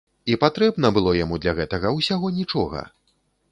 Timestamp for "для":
1.45-1.55